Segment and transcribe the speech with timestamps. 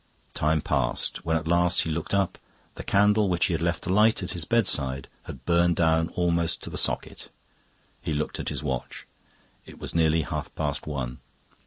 [0.33, 1.23] Time passed.
[1.23, 2.39] When at last he looked up,
[2.73, 6.71] the candle which he had left alight at his bedside had burned down almost to
[6.71, 7.29] the socket.
[8.01, 9.05] He looked at his watch;
[9.63, 11.19] it was nearly half past one.